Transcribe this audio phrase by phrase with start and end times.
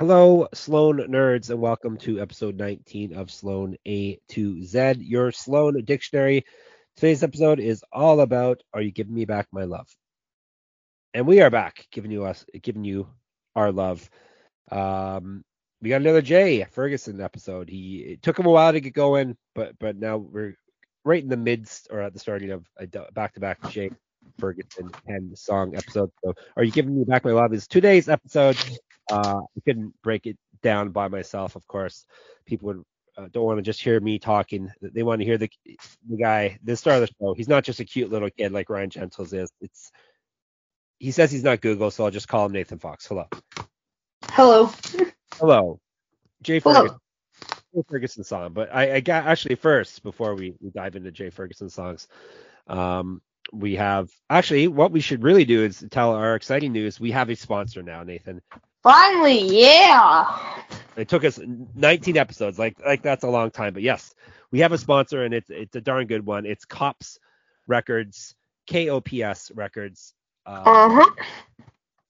[0.00, 5.84] Hello, Sloan nerds, and welcome to episode 19 of Sloan A to Z, your Sloan
[5.84, 6.46] dictionary.
[6.96, 9.94] Today's episode is all about Are you giving me back my love?
[11.12, 13.08] And we are back, giving you us, giving you
[13.54, 14.08] our love.
[14.72, 15.44] Um,
[15.82, 17.68] we got another Jay Ferguson episode.
[17.68, 20.54] He it took him a while to get going, but but now we're
[21.04, 23.90] right in the midst or at the starting of a back-to-back Jay
[24.38, 26.10] Ferguson and song episode.
[26.24, 27.52] So, are you giving me back my love?
[27.52, 28.56] Is today's episode.
[29.10, 32.06] Uh, I couldn't break it down by myself, of course.
[32.46, 32.84] People would
[33.16, 34.70] uh, don't want to just hear me talking.
[34.80, 35.50] They want to hear the
[36.08, 37.34] the guy, the star of the show.
[37.34, 39.50] He's not just a cute little kid like Ryan Gentles is.
[39.60, 39.90] It's
[40.98, 43.06] he says he's not Google, so I'll just call him Nathan Fox.
[43.06, 43.26] Hello.
[44.30, 44.70] Hello.
[45.34, 45.80] Hello.
[46.42, 46.98] Jay Ferguson.
[47.74, 51.30] Jay Ferguson song, but I, I, got actually first before we, we dive into Jay
[51.30, 52.08] Ferguson songs.
[52.66, 53.22] Um,
[53.52, 57.00] we have actually what we should really do is tell our exciting news.
[57.00, 58.42] We have a sponsor now, Nathan.
[58.82, 60.38] Finally, yeah.
[60.96, 61.38] It took us
[61.74, 64.14] 19 episodes, like like that's a long time, but yes,
[64.50, 66.46] we have a sponsor and it's it's a darn good one.
[66.46, 67.18] It's Kops
[67.66, 68.34] Records,
[68.66, 70.14] K O P S Records.
[70.46, 71.10] Uh huh.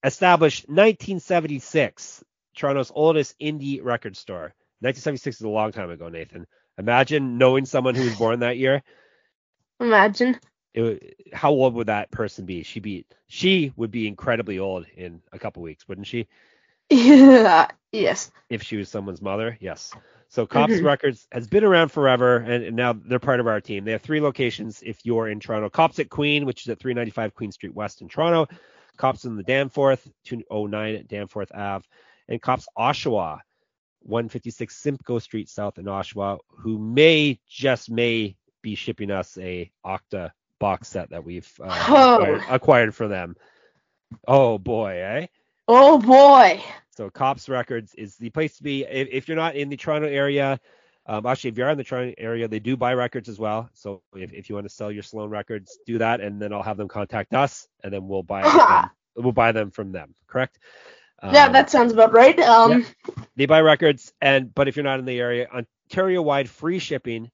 [0.02, 2.24] Established 1976,
[2.56, 4.54] Toronto's oldest indie record store.
[4.80, 6.46] 1976 is a long time ago, Nathan.
[6.78, 8.82] Imagine knowing someone who was born that year.
[9.78, 10.38] Imagine.
[10.72, 12.62] It, how old would that person be?
[12.62, 16.28] She be she would be incredibly old in a couple weeks, wouldn't she?
[16.90, 17.68] Yeah.
[17.92, 18.30] Yes.
[18.48, 19.92] If she was someone's mother, yes.
[20.28, 20.86] So Kops mm-hmm.
[20.86, 23.84] Records has been around forever, and, and, now they're part of our team.
[23.84, 24.80] They have three locations.
[24.80, 28.08] If you're in Toronto, Kops at Queen, which is at 395 Queen Street West in
[28.08, 28.46] Toronto,
[28.96, 31.84] Kops in the Danforth, 209 at Danforth Ave,
[32.28, 33.40] and Kops Oshawa,
[34.02, 40.30] 156 Simcoe Street South in Oshawa, who may just may be shipping us a Octa
[40.60, 42.14] box set that we've uh, oh.
[42.14, 43.34] acquired, acquired for them.
[44.28, 45.26] Oh boy, eh?
[45.72, 46.60] Oh boy.
[46.96, 50.08] So Kops Records is the place to be if, if you're not in the Toronto
[50.08, 50.58] area.
[51.06, 53.70] Um, actually, if you're in the Toronto area, they do buy records as well.
[53.72, 56.64] So if, if you want to sell your Sloan records, do that, and then I'll
[56.64, 58.42] have them contact us, and then we'll buy
[59.14, 60.12] them, we'll buy them from them.
[60.26, 60.58] Correct?
[61.22, 62.38] yeah, um, that sounds about right.
[62.40, 65.48] Um, yeah, they buy records, and but if you're not in the area,
[65.88, 67.30] Ontario-wide free shipping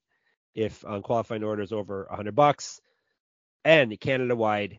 [0.55, 2.83] if on qualifying orders over 100 bucks,
[3.65, 4.79] and Canada-wide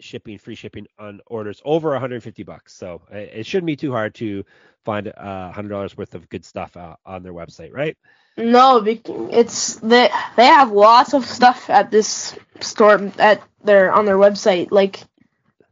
[0.00, 2.74] shipping, free shipping on orders over 150 bucks.
[2.74, 4.44] So it shouldn't be too hard to
[4.84, 7.96] find uh, $100 worth of good stuff uh, on their website, right?
[8.36, 14.16] No, it's they they have lots of stuff at this store at their on their
[14.16, 14.68] website.
[14.70, 15.04] Like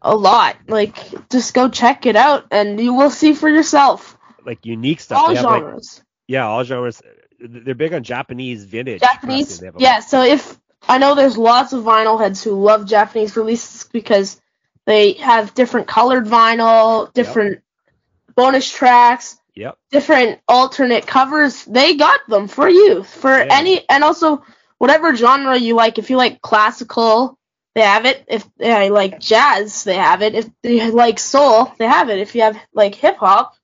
[0.03, 0.57] a lot.
[0.69, 4.17] Like, just go check it out and you will see for yourself.
[4.45, 5.19] Like unique stuff.
[5.19, 5.99] All genres.
[5.99, 7.03] Like, yeah, all genres.
[7.39, 9.01] They're big on Japanese vintage.
[9.01, 9.63] Japanese.
[9.79, 10.01] Yeah.
[10.01, 14.41] So if I know there's lots of vinyl heads who love Japanese releases because
[14.87, 18.35] they have different colored vinyl, different yep.
[18.35, 19.37] bonus tracks.
[19.55, 19.79] Yep.
[19.91, 21.65] Different alternate covers.
[21.65, 23.49] They got them for you for yeah.
[23.51, 24.43] any and also
[24.79, 25.99] whatever genre you like.
[25.99, 27.39] If you like classical
[27.75, 28.25] they have it.
[28.27, 30.35] If they like jazz, they have it.
[30.35, 32.19] If they like soul, they have it.
[32.19, 33.55] If you have like hip hop,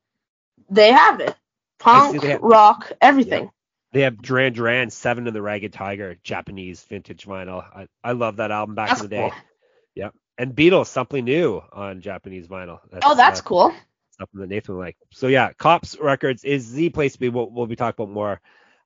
[0.70, 1.34] they have it.
[1.78, 3.44] Punk, have, rock, everything.
[3.44, 3.50] Yeah.
[3.96, 7.64] They have Duran Duran, Seven and the Ragged Tiger, Japanese vintage vinyl.
[7.74, 9.30] I, I love that album back that's in the day.
[9.30, 9.40] Cool.
[9.94, 10.14] Yep.
[10.36, 12.80] And Beatles, something new on Japanese vinyl.
[12.92, 13.74] That's, oh, that's uh, cool.
[14.18, 14.98] Something that Nathan like.
[15.12, 17.30] So yeah, Kops Records is the place to be.
[17.30, 18.40] We'll, we'll be talking about more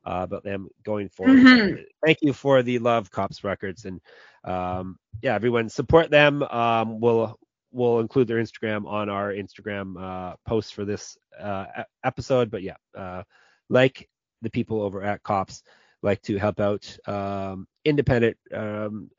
[0.04, 1.38] uh, about them going forward.
[1.38, 1.82] Mm-hmm.
[2.06, 4.00] Thank you for the love, Kops Records, and
[4.44, 6.44] um, yeah, everyone support them.
[6.44, 7.36] Um, we'll
[7.72, 11.66] we'll include their Instagram on our Instagram uh, post for this uh,
[12.04, 12.48] episode.
[12.48, 13.24] But yeah, uh,
[13.68, 14.08] like
[14.42, 15.62] the people over at Kops
[16.02, 19.10] like to help out um, independent um,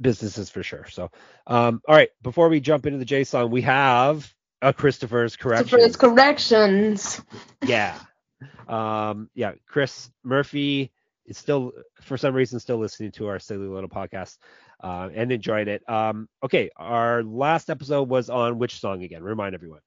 [0.00, 0.86] businesses for sure.
[0.90, 1.10] So,
[1.46, 4.32] um, all right, before we jump into the Jay song, we have
[4.62, 5.70] a Christopher's corrections.
[5.70, 7.22] Christopher's corrections.
[7.64, 7.98] Yeah.
[8.68, 10.92] Um, yeah, Chris Murphy
[11.26, 14.38] is still, for some reason, still listening to our silly little podcast
[14.82, 15.88] uh, and enjoyed it.
[15.88, 19.22] Um, okay, our last episode was on which song again?
[19.22, 19.80] Remind everyone.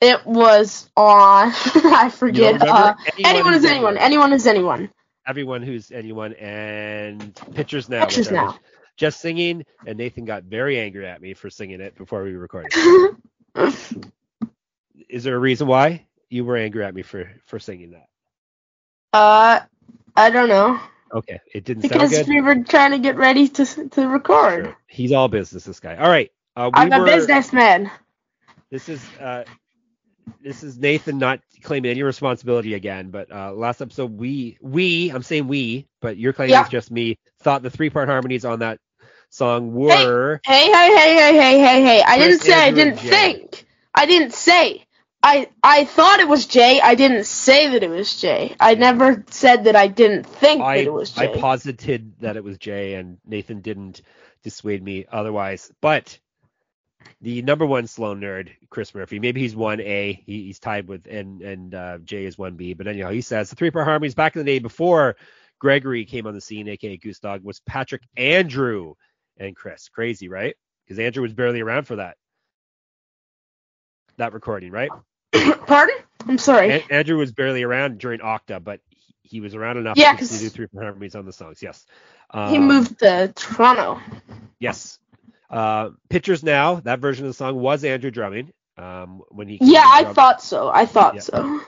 [0.00, 2.60] It was on, I forget.
[2.60, 3.98] Uh, anyone, anyone is anyone.
[3.98, 4.90] Anyone is anyone.
[5.26, 8.00] Everyone who's anyone and pictures now.
[8.00, 8.58] Pictures now.
[8.96, 12.72] Just singing, and Nathan got very angry at me for singing it before we recorded.
[15.08, 18.08] is there a reason why you were angry at me for for singing that?
[19.12, 19.60] Uh,
[20.16, 20.80] I don't know.
[21.12, 22.34] Okay, it didn't because sound good.
[22.34, 24.64] we were trying to get ready to to record.
[24.64, 24.76] Sure.
[24.88, 25.96] He's all business, this guy.
[25.96, 26.32] All right.
[26.56, 27.90] Uh, we I'm were, a businessman.
[28.70, 29.44] This is uh,
[30.42, 33.10] this is Nathan not claiming any responsibility again.
[33.10, 36.62] But uh, last episode, we we I'm saying we, but you're claiming yeah.
[36.62, 37.18] it's just me.
[37.40, 38.78] Thought the three part harmonies on that
[39.30, 40.40] song were.
[40.44, 42.02] Hey, hey, hey, hey, hey, hey, hey!
[42.06, 43.66] I didn't say I didn't think.
[43.94, 44.86] I didn't say.
[45.22, 46.80] I I thought it was Jay.
[46.80, 48.56] I didn't say that it was Jay.
[48.58, 52.36] I never said that I didn't think I that it was Jay I posited that
[52.36, 54.02] it was Jay, and Nathan didn't
[54.42, 55.70] dissuade me otherwise.
[55.80, 56.18] But
[57.20, 60.22] the number one Sloan nerd, Chris Murphy, maybe he's one A.
[60.26, 62.74] He, he's tied with and and uh, Jay is one B.
[62.74, 65.16] But anyhow, he says the three part harmonies back in the day before
[65.58, 68.94] Gregory came on the scene, aka Goose Dog, was Patrick, Andrew,
[69.38, 69.88] and Chris.
[69.88, 70.56] Crazy, right?
[70.84, 72.16] Because Andrew was barely around for that
[74.18, 74.90] that recording, right?
[75.66, 75.96] Pardon?
[76.28, 76.70] I'm sorry.
[76.70, 80.26] An- Andrew was barely around during Octa, but he, he was around enough Yeah, to,
[80.26, 81.62] do three part harmonies on the songs.
[81.62, 81.86] Yes.
[82.32, 84.00] he Um, moved to Toronto.
[84.58, 84.98] Yes.
[85.52, 88.52] Uh, Pictures Now, that version of the song was Andrew drumming.
[88.78, 90.70] Um, when he Yeah, I thought so.
[90.72, 91.20] I thought Yeah.
[91.20, 91.60] so.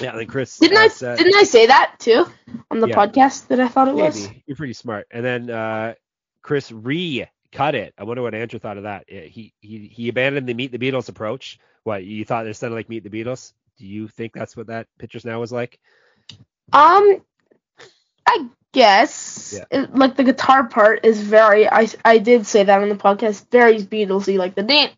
[0.00, 0.88] Yeah, and then Chris Didn't I?
[0.88, 2.26] said, Didn't I say that too
[2.70, 2.96] on the Yeah.
[2.96, 4.28] podcast that I thought it was?
[4.46, 5.06] you're pretty smart.
[5.10, 5.94] And then uh,
[6.42, 7.94] Chris re-cut it.
[7.96, 9.04] I wonder what Andrew thought of that.
[9.08, 11.58] He he he abandoned the Meet the Beatles approach.
[11.84, 13.52] What you thought it sounded like Meet the Beatles?
[13.78, 15.78] Do you think that's what that Pictures Now was like?
[16.72, 17.22] Um,
[18.26, 19.64] I guess Yeah.
[19.80, 21.66] it- like the guitar part is very.
[21.68, 23.46] I I did say that on the podcast.
[23.50, 24.62] Very Beatlesy, like the.
[24.64, 24.92] right,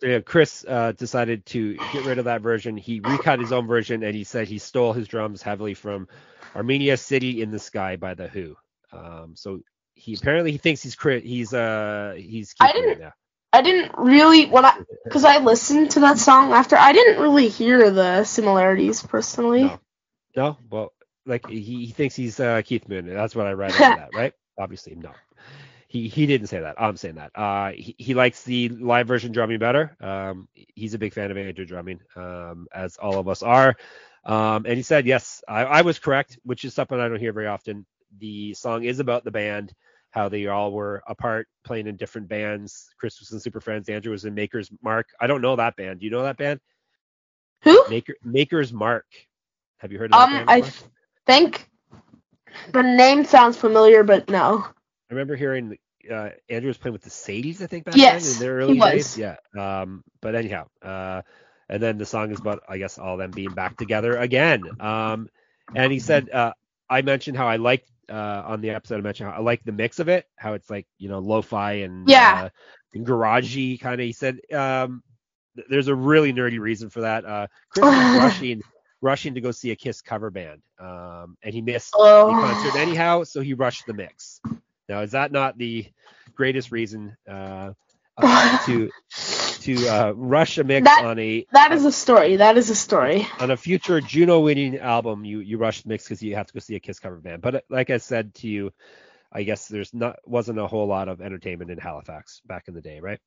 [0.00, 2.76] So, yeah, Chris uh, decided to get rid of that version.
[2.76, 6.08] He recut his own version, and he said he stole his drums heavily from
[6.54, 8.56] Armenia City in the Sky by the Who.
[8.92, 9.60] Um, so
[9.94, 11.24] he apparently he thinks he's crit.
[11.24, 13.12] He's uh he's I didn't- now.
[13.50, 16.76] I didn't really when I because I listened to that song after.
[16.76, 19.64] I didn't really hear the similarities personally.
[19.64, 19.80] No.
[20.38, 20.92] No, well,
[21.26, 23.12] like he, he thinks he's uh, Keith Moon.
[23.12, 24.32] That's what I read of that, right?
[24.56, 25.10] Obviously, no.
[25.88, 26.80] He he didn't say that.
[26.80, 27.32] I'm saying that.
[27.34, 29.96] Uh, he, he likes the live version drumming better.
[30.00, 33.74] Um, he's a big fan of Andrew drumming, um, as all of us are.
[34.24, 37.32] Um, and he said, yes, I, I was correct, which is something I don't hear
[37.32, 37.84] very often.
[38.20, 39.72] The song is about the band,
[40.10, 42.90] how they all were apart, playing in different bands.
[43.00, 43.90] Chris was in Super Friendz.
[43.90, 45.08] Andrew was in Maker's Mark.
[45.20, 45.98] I don't know that band.
[45.98, 46.60] Do you know that band?
[47.64, 47.84] Who?
[47.88, 49.06] Maker Maker's Mark.
[49.78, 50.74] Have you heard of that Um, I before?
[51.26, 51.68] think
[52.72, 54.66] the name sounds familiar, but no.
[55.10, 55.76] I remember hearing
[56.10, 58.74] uh, Andrew was playing with the Sadies, I think, back Yes, then in their he
[58.74, 59.16] early days.
[59.16, 59.36] Yeah.
[59.56, 61.22] Um, but anyhow, uh,
[61.68, 64.68] and then the song is about, I guess, all them being back together again.
[64.80, 65.28] Um,
[65.74, 66.52] and he said, uh,
[66.88, 68.98] I mentioned how I liked uh, on the episode.
[68.98, 71.72] I mentioned how I like the mix of it, how it's like you know lo-fi
[71.84, 72.32] and Yeah.
[72.32, 72.48] uh,
[72.94, 74.04] and garagey kind of.
[74.04, 75.02] He said, um,
[75.56, 77.24] th- there's a really nerdy reason for that.
[77.24, 78.62] Uh, Chris was rushing
[79.00, 82.32] rushing to go see a Kiss cover band, um, and he missed the Oh.
[82.32, 84.40] concert anyhow, so he rushed the mix.
[84.88, 85.86] Now, is that not the
[86.34, 87.72] greatest reason uh,
[88.66, 88.90] to
[89.60, 92.36] to uh, rush a mix That- on a That is a story.
[92.36, 93.26] That is a story.
[93.40, 95.24] on a future Juno winning album?
[95.24, 97.42] You you rush the mix because you have to go see a Kiss cover band.
[97.42, 98.72] But uh, like I said to you,
[99.32, 102.80] I guess there's not wasn't a whole lot of entertainment in Halifax back in the
[102.80, 103.20] day, right?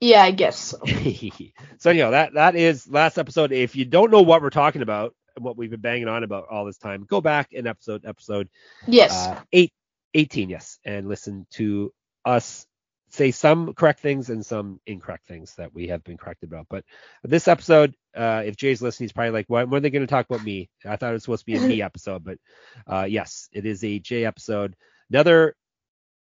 [0.00, 0.78] Yeah, I guess so.
[1.78, 3.52] so anyhow, that that is last episode.
[3.52, 6.46] If you don't know what we're talking about and what we've been banging on about
[6.50, 8.48] all this time, go back in episode episode
[8.86, 9.12] Yes.
[9.12, 9.72] uh, eight,
[10.14, 11.92] 18, yes, and listen to
[12.24, 12.66] us
[13.10, 16.66] say some correct things and some incorrect things that we have been corrected about.
[16.70, 16.84] But
[17.24, 19.68] this episode, uh, if Jay's listening, he's probably like, "What?
[19.68, 21.56] When are they going to talk about me?" I thought it was supposed to be
[21.56, 22.38] a me episode, but
[22.86, 24.74] uh, yes, it is a Jay episode.
[25.10, 25.54] Another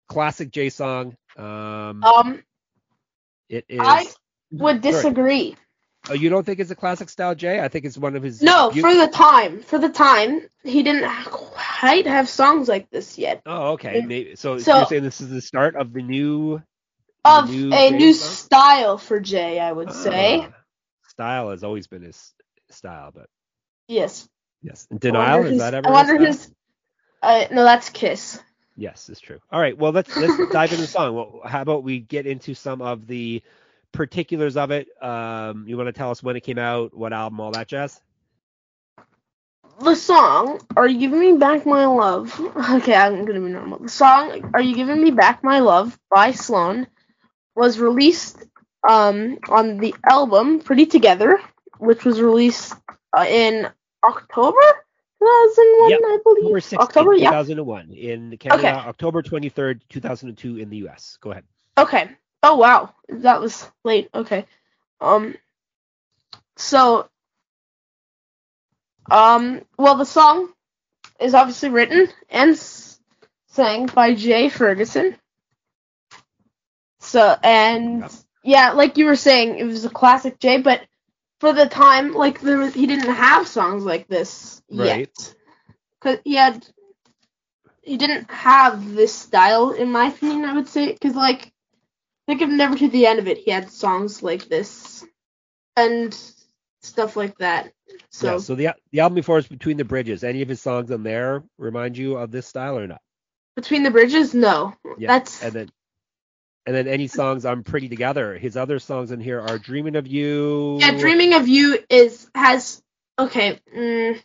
[0.08, 1.16] classic Jay song.
[1.36, 2.42] Um, um,
[3.48, 3.80] it is.
[3.82, 4.06] I
[4.52, 4.92] would Sorry.
[4.92, 5.56] disagree.
[6.10, 7.60] Oh, you don't think it's a classic style Jay?
[7.60, 8.40] I think it's one of his.
[8.40, 13.18] No, you- for the time, for the time, he didn't quite have songs like this
[13.18, 13.42] yet.
[13.44, 14.02] Oh, okay.
[14.06, 16.62] Maybe, so, So- you're saying this is the start of the new
[17.24, 18.30] Of new a Jay new song?
[18.34, 20.46] style for Jay, I would say.
[20.48, 20.54] Ah,
[21.08, 22.32] style has always been his
[22.70, 23.26] style, but
[23.88, 24.28] Yes.
[24.62, 24.86] yes.
[24.96, 25.88] Denial is his- that ever?
[25.88, 26.50] I wonder his.
[27.22, 28.40] Uh, no, that's Kiss.
[28.78, 29.40] Yes, it's true.
[29.50, 29.76] All right.
[29.76, 31.12] Well, let's let's dive into the song.
[31.12, 33.42] Well, how about we get into some of the
[33.90, 34.86] particulars of it?
[35.02, 38.00] Um, you want to tell us when it came out, what album, all that jazz?
[39.82, 42.40] The song "Are You Giving Me Back My Love"?
[42.76, 43.80] Okay, I'm gonna be normal.
[43.80, 46.86] The song "Are You Giving Me Back My Love" by Sloan
[47.56, 48.44] was released
[48.88, 51.40] um on the album "Pretty Together,"
[51.78, 52.74] which was released
[53.16, 53.68] uh, in
[54.04, 54.62] October
[55.20, 56.44] 2001, Yep, I believe.
[56.44, 57.30] October 16th, October, yeah.
[57.30, 58.70] 2001 in Canada, Okay.
[58.88, 61.18] October 23rd, 2002 in the US.
[61.20, 61.44] Go ahead.
[61.76, 62.10] Okay.
[62.42, 64.08] Oh wow, that was late.
[64.14, 64.46] Okay.
[65.00, 65.34] Um.
[66.56, 67.08] So.
[69.10, 69.62] Um.
[69.76, 70.48] Well, the song
[71.20, 72.56] is obviously written and
[73.48, 75.16] sang by Jay Ferguson.
[77.00, 78.04] So and
[78.44, 80.82] yeah, like you were saying, it was a classic Jay, but
[81.40, 85.10] for the time, like there was, he didn't have songs like this Right.
[85.10, 85.34] yet.
[86.00, 86.66] Cause he had,
[87.82, 90.44] he didn't have this style, in my opinion.
[90.44, 91.52] I would say, because like
[92.26, 93.38] think of Never to the End of It.
[93.38, 95.04] He had songs like this
[95.76, 96.16] and
[96.82, 97.72] stuff like that.
[98.10, 100.24] So, yeah, so the the album before is Between the Bridges.
[100.24, 103.00] Any of his songs on there remind you of this style or not?
[103.56, 104.74] Between the Bridges, no.
[104.98, 105.08] Yeah.
[105.08, 105.70] That's And then
[106.68, 108.38] and then any songs on Pretty Together.
[108.38, 110.78] His other songs in here are Dreaming of You.
[110.78, 110.92] yeah.
[110.96, 112.82] Dreaming of You is has
[113.18, 113.60] okay.
[113.76, 114.22] Mm,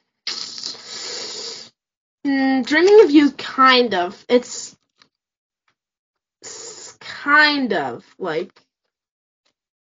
[2.26, 4.26] mm, Dreaming of You, kind of.
[4.30, 4.76] It's
[6.44, 8.62] s- kind of like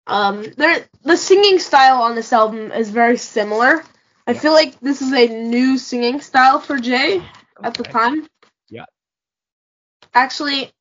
[0.08, 3.84] um there the singing style on this album is very similar.
[4.28, 4.42] I Yeah.
[4.42, 7.24] feel like this is a new singing style for Jay
[7.64, 8.28] at the time.
[8.70, 8.86] Yeah.
[10.14, 10.72] Actually,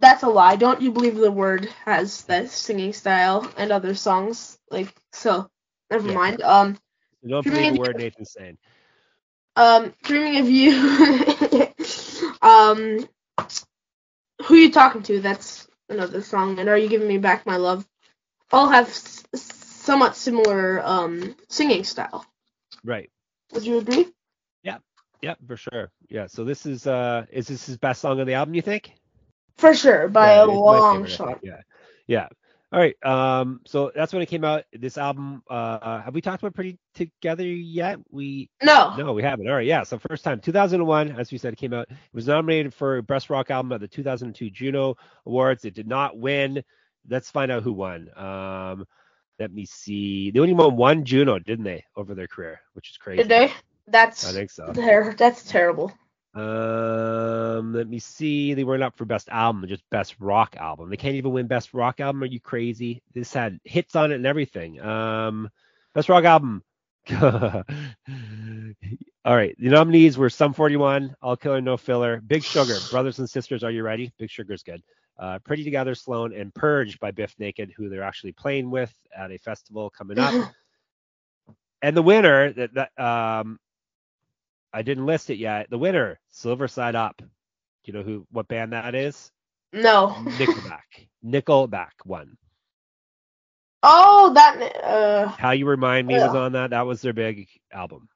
[0.00, 0.56] that's a lie.
[0.56, 5.50] Don't you believe the word has that singing style and other songs like so?
[5.90, 6.14] Never Yeah.
[6.14, 6.42] mind.
[6.42, 6.78] Um,
[7.26, 8.58] Don't Dreaming believe a You- word Nathan's saying.
[9.56, 10.72] um, dreaming of you.
[12.42, 13.08] um,
[14.44, 15.20] who are you talking to?
[15.20, 16.58] That's another song.
[16.58, 17.86] And are you giving me back my love?
[18.52, 22.24] All have s- somewhat similar um singing style.
[22.84, 23.10] Right.
[23.52, 24.08] Would you agree?
[24.62, 24.78] Yeah.
[25.22, 25.90] Yeah, for sure.
[26.08, 26.26] Yeah.
[26.28, 28.92] So this is uh is this his best song on the album, you think?
[29.58, 31.40] For sure, by Yeah, a long shot.
[31.42, 31.60] Yeah.
[32.06, 32.28] Yeah.
[32.72, 32.94] All right.
[33.04, 33.60] Um.
[33.66, 34.64] So that's when it came out.
[34.72, 35.42] This album.
[35.48, 36.00] Uh.
[36.02, 37.98] Have we talked about Pretty Together yet?
[38.10, 38.50] We.
[38.62, 38.94] No.
[38.96, 39.48] No, we haven't.
[39.48, 39.66] All right.
[39.66, 39.82] Yeah.
[39.82, 41.88] So first time, 2001, as we said, it came out.
[41.90, 44.96] It was nominated for Best Rock Album at the 2002 Juno
[45.26, 45.64] Awards.
[45.64, 46.62] It did not win.
[47.08, 48.08] Let's find out who won.
[48.16, 48.86] Um.
[49.38, 50.30] Let me see.
[50.32, 53.18] They only won one Juno, didn't they, over their career, which is crazy.
[53.18, 53.52] Did they?
[53.86, 54.72] That's I think so.
[54.72, 55.92] ter- that's terrible.
[56.34, 58.54] Um, let me see.
[58.54, 60.90] They weren't up for best album, just best rock album.
[60.90, 62.22] They can't even win best rock album.
[62.22, 63.02] Are you crazy?
[63.14, 64.80] This had hits on it and everything.
[64.80, 65.50] Um,
[65.94, 66.62] best rock album.
[67.22, 67.62] All
[69.24, 69.56] right.
[69.58, 73.64] The nominees were Sum 41, All Killer No Filler, Big Sugar, Brothers and Sisters.
[73.64, 74.12] Are you ready?
[74.18, 74.82] Big Sugar's good.
[75.18, 79.32] Uh, Pretty Together, Sloan, and Purge by Bif Naked, who they're actually playing with at
[79.32, 80.34] a festival coming up.
[81.82, 83.58] and the winner that that um
[84.72, 85.70] I didn't list it yet.
[85.70, 87.16] The winner, Silver Side Up.
[87.18, 87.26] Do
[87.84, 89.30] you know who what band that is?
[89.72, 90.08] no.
[90.18, 90.80] Nickelback.
[91.24, 92.36] Nickelback won.
[93.82, 94.76] Oh, that.
[94.82, 96.70] Uh, How You Remind Me was on that.
[96.70, 98.08] That was their big album.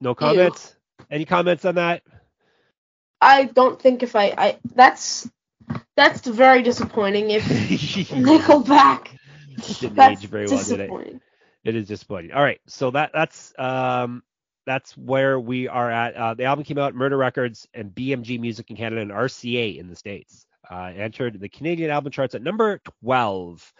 [0.00, 0.76] No comments?
[1.10, 2.02] Any comments on that?
[3.20, 5.28] I don't think if I, I that's
[5.96, 7.30] that's very disappointing.
[7.30, 9.08] If Nickelback,
[9.80, 11.22] Didn't that's age very well, did it?
[11.64, 12.32] It is disappointing.
[12.32, 14.22] All right, so that that's um
[14.68, 16.14] that's where we are at.
[16.14, 19.88] Uh, the album came out Murder Records and BMG Music in Canada and RCA in
[19.88, 20.44] the states.
[20.70, 23.72] Uh, entered the Canadian album charts at number 12.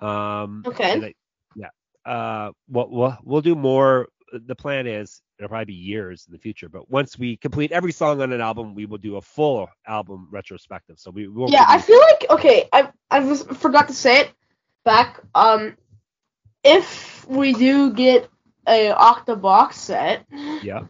[0.00, 0.92] Um, Okay.
[0.92, 1.14] I-
[1.54, 1.68] yeah.
[2.04, 4.08] Uh, what we'll, we'll do more.
[4.32, 7.92] The plan is it'll probably be years in the future, but once we complete every
[7.92, 10.98] song on an album, we will do a full album retrospective.
[10.98, 11.52] So we won't.
[11.52, 12.68] Yeah, I feel like okay.
[12.72, 14.32] I I was, forgot to say it
[14.84, 15.20] back.
[15.36, 15.76] Um,
[16.64, 18.28] if we do get
[18.66, 20.26] a Octa box set
[20.62, 20.84] yeah.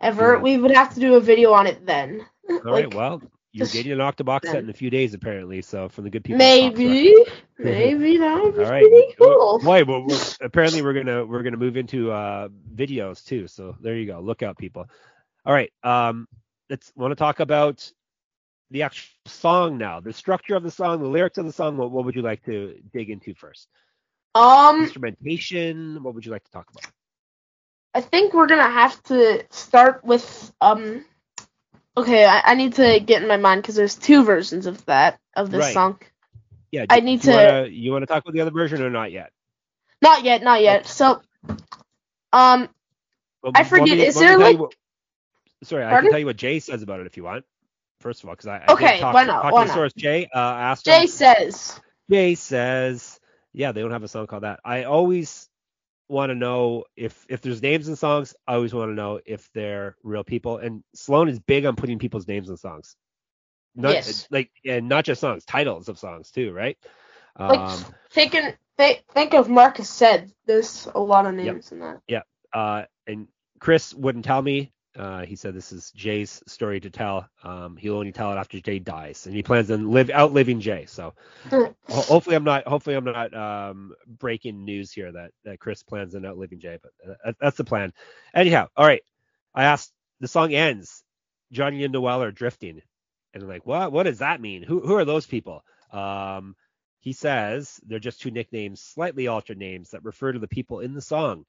[0.00, 0.40] ever, Yeah.
[0.40, 2.26] we would have to do a video on it then.
[2.48, 2.86] All right.
[2.86, 3.22] Like, Well,
[3.52, 5.60] you're getting an Octabox set in a few days apparently.
[5.62, 6.38] So from the good people.
[6.38, 7.14] maybe,
[7.58, 8.82] maybe that would be All right.
[8.82, 9.60] pretty cool.
[9.64, 13.48] Well, we're, apparently we're gonna we're gonna move into uh videos too.
[13.48, 14.20] So there you go.
[14.20, 14.86] Look out, people.
[15.44, 15.72] All right.
[15.82, 16.28] Um,
[16.68, 17.90] let's want to talk about
[18.70, 19.98] the actual song now.
[20.00, 21.76] The structure of the song, the lyrics of the song.
[21.76, 23.68] What, what would you like to dig into first?
[24.34, 26.02] Um, Instrumentation.
[26.02, 26.92] What would you like to talk about?
[27.94, 31.04] I think we're gonna have to start with um.
[31.96, 35.18] Okay, I, I need to get in my mind because there's two versions of that
[35.34, 35.74] of this Right.
[35.74, 36.00] song.
[36.70, 36.86] Yeah.
[36.88, 39.10] I need you to- Wanna, you want to talk about the other version or not
[39.12, 39.32] yet?
[40.00, 40.86] Not yet, not yet.
[40.86, 41.20] So,
[42.32, 42.68] um,
[43.42, 44.74] Well, I forget, me- is want me to there, like- what-
[45.64, 47.44] sorry, I can tell you what Jay says about it if you want.
[48.00, 49.74] First of all, because I, I Okay, talk, why not, talk why not?
[49.74, 50.26] source Jay.
[50.32, 51.08] Uh, asked Jay him.
[51.08, 51.78] says,
[52.10, 53.20] Jay says,
[53.52, 54.60] yeah, they don't have a song called that.
[54.64, 55.49] I always
[56.10, 58.34] want to know if if there's names in songs.
[58.46, 60.58] I always want to know if they're real people.
[60.58, 62.96] And Sloan is big on putting people's names in songs.
[63.74, 64.26] Not Yes.
[64.30, 66.76] like and not just songs, titles of songs too, right?
[67.38, 70.32] like, Um, thinking, th- think of Marcus said.
[70.46, 72.00] There's a lot of names in that.
[72.08, 72.22] Yeah.
[72.52, 73.28] Uh, and
[73.60, 74.72] Chris wouldn't tell me.
[74.96, 77.28] Uh, he said this is Jay's story to tell.
[77.44, 80.86] Um, he'll only tell it after Jay dies, and he plans on live outliving Jay.
[80.86, 81.14] So
[81.88, 86.26] hopefully I'm not hopefully I'm not um, breaking news here that, that Chris plans on
[86.26, 87.92] outliving Jay, but uh, that- that's the plan.
[88.34, 89.02] Anyhow, all right.
[89.54, 91.04] I asked the song ends.
[91.52, 92.80] Johnny and Noel are drifting,
[93.34, 93.92] and I'm like, what?
[93.92, 94.62] What does that mean?
[94.62, 95.64] Who who are those people?
[95.92, 96.56] Um,
[97.00, 100.94] he says they're just two nicknames, slightly altered names that refer to the people in
[100.94, 101.44] the song.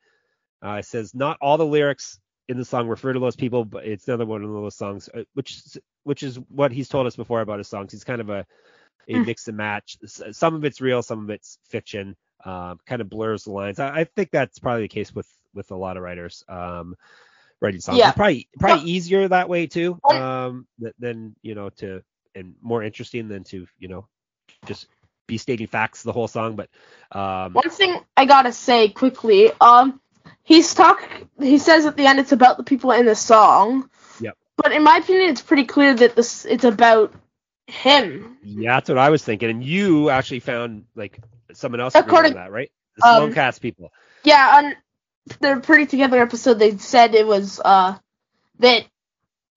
[0.64, 3.86] Uh, it says not all the lyrics in the song refer to those people, but
[3.86, 7.16] it's another one of those songs, uh, which is- which is what he's told us
[7.16, 7.92] before about his songs.
[7.92, 8.46] He's kind of a
[9.08, 9.26] a Mm.
[9.26, 9.98] mix and match.
[10.06, 12.16] Some of it's real, some of it's fiction.
[12.46, 13.80] Um, kind of blurs the lines.
[13.80, 16.44] I, I think that's probably the case with with a lot of writers.
[16.48, 16.96] Um,
[17.60, 17.98] writing songs.
[18.00, 18.10] Yeah.
[18.10, 20.00] It's probably probably easier that way too.
[20.10, 20.68] Um,
[21.00, 22.04] than you know to
[22.36, 24.08] and more interesting than to you know
[24.66, 24.88] just
[25.28, 26.56] be stating facts the whole song.
[26.56, 26.70] But
[27.12, 30.00] um, One thing I gotta say quickly, um,
[30.44, 31.02] he's talk.
[31.40, 33.90] He says at the end it's about the people in the song.
[34.20, 34.38] Yep.
[34.58, 37.14] But in my opinion, it's pretty clear that this it's about
[37.68, 38.38] him.
[38.44, 39.50] yeah, that's what I was thinking.
[39.50, 41.20] And you actually found like
[41.54, 42.72] someone else According- that, right?
[42.98, 43.94] The um, Slowcast people.
[44.24, 44.76] Yeah, on
[45.40, 47.98] their pretty together episode, they said it was uh
[48.60, 48.86] that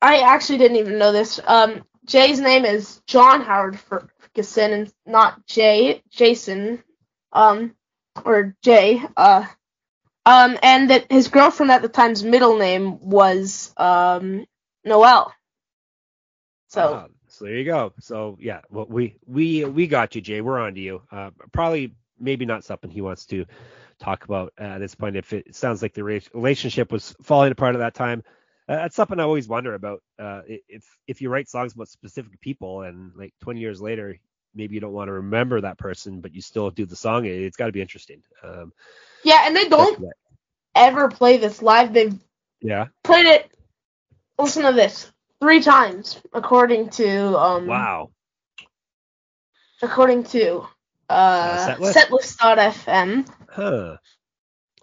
[0.00, 1.40] I actually didn't even know this.
[1.46, 6.82] Um, Jay's name is John Howard Ferguson and not Jay Jason,
[7.32, 7.74] um,
[8.24, 9.02] or Jay.
[9.16, 9.46] Uh,
[10.26, 14.46] um, and that his girlfriend at the time's middle name was um
[14.84, 15.32] Noel.
[16.68, 17.92] So Ah, so there you go.
[18.00, 20.40] So yeah, well we we we got you, Jay.
[20.40, 21.02] We're on to you.
[21.12, 23.46] Uh, probably maybe not something he wants to
[24.00, 25.16] talk about at this point.
[25.16, 28.22] If it sounds like the relationship was falling apart at that time,
[28.68, 30.02] uh, that's something I always wonder about.
[30.18, 34.18] Uh, if if you write songs about specific people and like 20 years later,
[34.54, 37.26] maybe you don't want to remember that person, but you still do the song.
[37.26, 38.22] It, it's got to be interesting.
[38.42, 38.72] Um,
[39.24, 40.04] yeah, and they don't
[40.74, 41.92] ever play this live.
[41.92, 42.18] They've
[42.60, 42.86] yeah.
[43.02, 43.50] played it.
[44.38, 47.66] Listen to this three times, according to um.
[47.66, 48.10] Wow.
[49.82, 50.66] according to
[51.08, 51.94] uh, Setlist?
[51.94, 53.96] setlist.fm, Huh.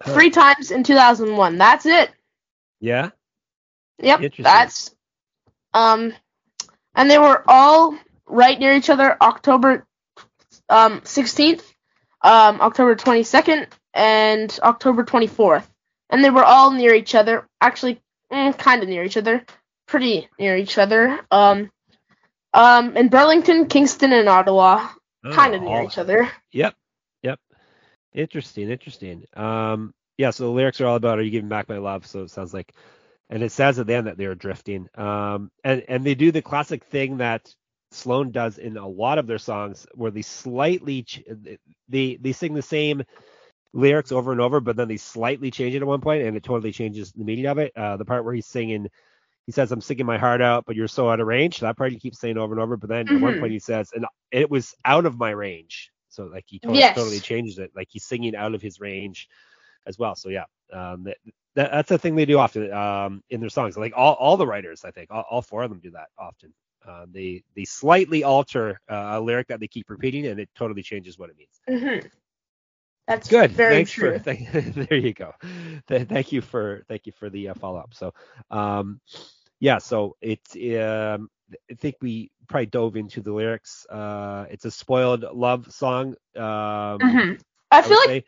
[0.02, 0.14] Huh.
[0.14, 1.58] three times in 2001.
[1.58, 2.10] That's it.
[2.80, 3.10] Yeah.
[3.98, 4.94] Yep, that's
[5.74, 6.12] um,
[6.94, 7.96] and they were all
[8.26, 9.16] right near each other.
[9.20, 9.86] October
[10.68, 11.62] um 16th,
[12.22, 15.66] um October 22nd, and October 24th,
[16.10, 17.46] and they were all near each other.
[17.60, 18.00] Actually,
[18.32, 19.44] mm, kind of near each other,
[19.86, 21.20] pretty near each other.
[21.30, 21.70] Um,
[22.54, 24.88] um, in Burlington, Kingston, and Ottawa,
[25.30, 26.30] kind of Oh, near each other.
[26.52, 26.74] Yep.
[27.22, 27.40] Yep.
[28.14, 28.70] Interesting.
[28.70, 29.24] Interesting.
[29.34, 30.30] Um, yeah.
[30.30, 32.52] So the lyrics are all about "Are you giving back my love?" So it sounds
[32.54, 32.72] like,
[33.30, 34.88] and it says at the end that they're drifting.
[34.96, 37.54] Um, and and they do the classic thing that
[37.92, 41.24] Sloan does in a lot of their songs, where they slightly ch-
[41.88, 43.02] they they sing the same
[43.72, 46.42] lyrics over and over, but then they slightly change it at one point, and it
[46.42, 47.72] totally changes the meaning of it.
[47.76, 48.88] Uh, the part where he's singing.
[49.46, 51.92] He says, "I'm singing my heart out, but you're so out of range." That part
[51.92, 52.76] he keeps saying over and over.
[52.76, 53.38] But then at one Mhm.
[53.38, 56.92] point he says, "And it was out of my range." So like he totally, Yes.
[56.92, 57.70] totally changes it.
[57.74, 59.28] Like he's singing out of his range
[59.86, 60.14] as well.
[60.14, 61.16] So yeah, um, that,
[61.54, 63.76] that that's a thing they do often um, in their songs.
[63.76, 66.52] Like all, all the writers, I think, all, all four of them do that often.
[66.86, 70.82] Uh, they they slightly alter uh, a lyric that they keep repeating, and it totally
[70.82, 71.60] changes what it means.
[71.68, 72.00] hmm
[73.06, 73.50] That's Good.
[73.50, 74.14] Very Thanks true.
[74.18, 75.32] for th- there you go.
[75.88, 77.94] Th- thank you for thank you for the uh, follow up.
[77.94, 78.12] So
[78.50, 79.00] um
[79.60, 81.28] yeah, so it's um
[81.70, 83.86] I think we probably dove into the lyrics.
[83.88, 86.14] Uh it's a spoiled love song.
[86.36, 87.40] Um Mhm.
[87.70, 88.24] I I feel like say.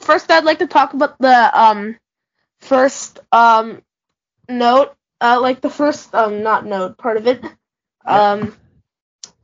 [0.00, 1.98] first I'd like to talk about the um
[2.60, 3.82] first um
[4.48, 7.42] note, uh like the first um not note part of it.
[8.06, 8.54] Um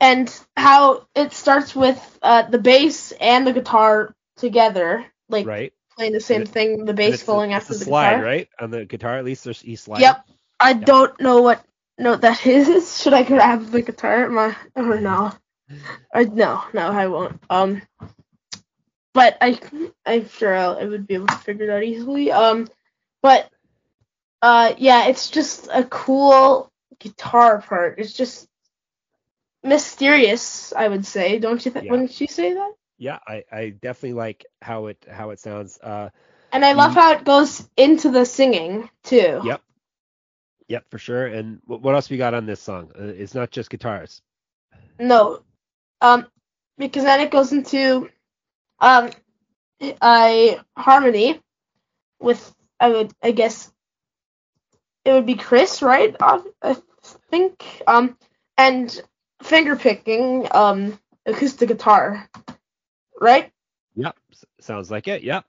[0.01, 5.72] and how it starts with uh the bass and the guitar together, like right.
[5.96, 8.24] playing the same it- thing, the bass a- falling it's after the slide, guitar.
[8.24, 8.48] right?
[8.61, 10.05] On the guitar at least there's he's sliding.
[10.05, 10.24] Yep.
[10.61, 11.64] I don't know what
[11.98, 12.98] note that is.
[13.03, 14.29] Should I grab the guitar?
[14.29, 15.33] My or no?
[16.14, 17.40] Or no, no, I won't.
[17.51, 17.83] Um,
[19.12, 19.59] but I,
[20.07, 22.31] I'm sure I'll, I would be able to figure it out easily.
[22.33, 22.68] Um,
[23.20, 23.51] but
[24.40, 27.98] uh, yeah, it's just a cool guitar part.
[27.98, 28.48] It's just
[29.62, 31.38] mysterious, I would say.
[31.38, 31.87] Don't you think?
[31.87, 31.90] Yeah.
[31.90, 32.72] Wouldn't you say that?
[32.99, 35.79] Yeah, I, I definitely like how it how it sounds.
[35.83, 36.11] Uh
[36.53, 36.95] And I love Mm.
[36.95, 39.41] how it goes into the singing too.
[39.45, 39.63] Yep.
[40.69, 41.27] Yep, for sure.
[41.27, 42.93] And what, what else we got on this song?
[42.99, 44.23] Uh, it's not just guitars.
[44.99, 45.43] No.
[46.01, 46.27] Um,
[46.79, 48.11] because then it goes into
[48.81, 49.11] um
[50.03, 51.41] a harmony
[52.21, 53.73] with I would I guess
[55.05, 56.15] it would be Chris, right?
[56.21, 56.77] I, I
[57.31, 57.83] think.
[57.87, 58.17] Um,
[58.59, 59.03] and
[59.43, 62.29] finger picking um acoustic guitar,
[63.20, 63.52] right?
[63.96, 64.16] Yep,
[64.61, 65.22] sounds like it.
[65.22, 65.44] Yep.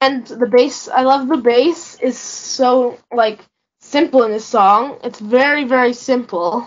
[0.00, 3.40] And the bass, I love the bass is so like
[3.80, 4.98] simple in this song.
[5.02, 6.66] It's very very simple.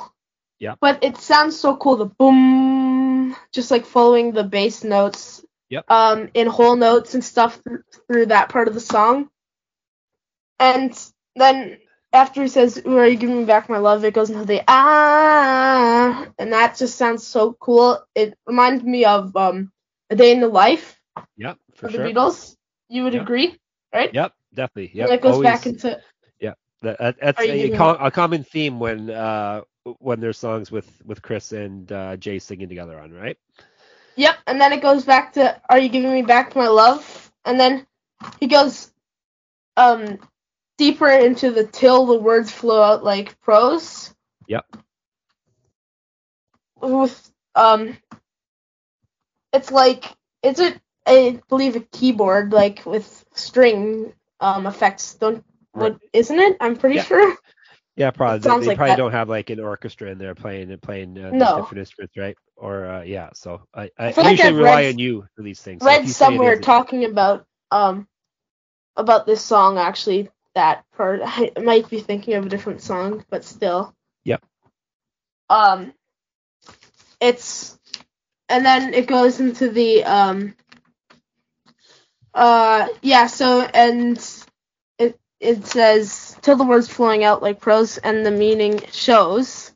[0.59, 0.75] Yeah.
[0.79, 1.97] But it sounds so cool.
[1.97, 5.43] The boom, just like following the bass notes.
[5.69, 5.85] Yep.
[5.89, 9.29] Um, in whole notes and stuff through, through that part of the song.
[10.59, 10.97] And
[11.35, 11.77] then
[12.13, 14.63] after he says, "Where are you giving me back my love?" It goes into the
[14.67, 18.01] ah, and that just sounds so cool.
[18.15, 19.71] It reminds me of um,
[20.09, 20.99] a day in the life
[21.37, 21.99] Yep, for the.
[21.99, 22.55] Beatles.
[22.89, 23.21] You would Yeah.
[23.21, 23.57] agree,
[23.93, 24.11] right?
[24.11, 24.91] Yep, definitely.
[24.95, 25.09] Yep.
[25.09, 26.01] And it goes always, back into
[26.39, 29.61] yeah, That, that- that's you a, com- a common theme when uh
[29.99, 33.37] when there's songs with with Chris and uh, Jay singing together on, right?
[34.15, 37.59] Yep, and then it goes back to "Are you giving me back my love?" And
[37.59, 37.85] then
[38.39, 38.91] he goes
[39.77, 40.19] um
[40.77, 44.13] deeper into the till the words flow out like prose.
[44.47, 44.65] Yep.
[46.81, 47.97] With um,
[49.57, 50.05] it's like
[50.43, 50.73] it's a
[51.07, 55.15] I believe a keyboard like with string um effects.
[55.15, 55.43] Don't
[55.73, 56.57] what isn't it?
[56.61, 57.03] I'm pretty Yeah.
[57.05, 57.35] sure.
[57.95, 58.39] Yeah, probably.
[58.39, 58.97] They, they like probably that.
[58.97, 61.55] don't have like an orchestra in there playing and playing uh, No.
[61.55, 62.37] different instruments, right?
[62.55, 65.61] Or uh, yeah, so I, I, I usually I've rely read- on you for these
[65.61, 65.85] things.
[65.85, 68.07] Read it somewhere is, talking about um
[68.95, 73.43] about this song actually that part I might be thinking of a different song but
[73.43, 73.93] still
[74.25, 74.43] Yep.
[75.49, 75.93] um
[77.19, 77.76] it's
[78.49, 80.55] and then it goes into the um
[82.33, 84.17] uh yeah so and
[84.99, 89.71] it it says till the words flowing out like prose and the meaning shows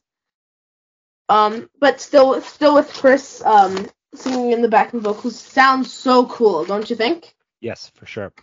[1.29, 6.25] um but still still with Chris um singing in the back backing vocals sounds so
[6.25, 7.34] cool, don't you think?
[7.62, 8.34] Yes, for sure,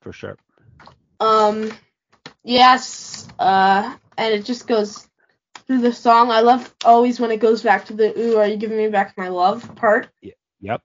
[0.00, 0.36] for sure.
[1.20, 1.70] Um,
[2.44, 5.06] yes, uh, and it just goes
[5.66, 6.30] through the song.
[6.30, 9.16] I love always when it goes back to the "Ooh, are you giving me back
[9.16, 10.08] my love?" part.
[10.60, 10.82] Yep.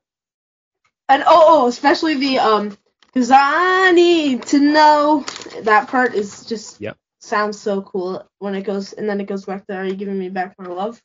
[1.09, 2.77] And oh, oh, especially the um,
[3.13, 5.25] cause I need to know.
[5.63, 6.97] That part is just Yep.
[7.19, 10.17] sounds so cool when it goes, and then it goes back to "Are you giving
[10.19, 11.01] me back my love?"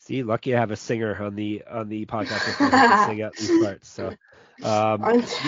[0.00, 2.96] See, lucky I have a singer on the on the podcast with me who can
[2.96, 3.88] sing out these parts.
[3.88, 4.14] So,
[4.62, 5.40] um, Aren't-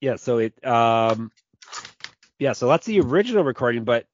[0.00, 1.30] yeah, so it um,
[2.38, 4.06] yeah, so that's the original recording, but